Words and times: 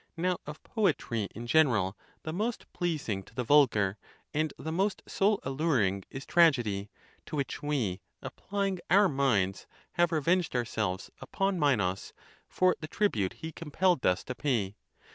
[17.| 0.17 0.17
Now, 0.23 0.37
of 0.47 0.63
poetry 0.63 1.27
(in 1.35 1.45
general), 1.45 1.95
the 2.23 2.33
most 2.33 2.65
pleasing 2.73 3.21
to 3.21 3.35
the 3.35 3.43
vulgar 3.43 3.99
and 4.33 4.51
the 4.57 4.71
most 4.71 5.03
soul 5.07 5.39
alluring 5.43 6.05
is 6.09 6.25
tragedy; 6.25 6.89
to 7.27 7.35
which 7.35 7.61
we, 7.61 8.01
applying 8.19 8.79
our 8.89 9.07
minds,? 9.07 9.67
have 9.91 10.11
revenged 10.11 10.55
ourselves 10.55 11.11
upon 11.19 11.59
Minos, 11.59 12.13
for 12.47 12.75
the 12.79 12.87
tribute 12.87 13.33
he 13.33 13.51
com 13.51 13.69
pelled 13.69 14.03
us 14.03 14.23
to 14.23 14.33
pay. 14.33 14.73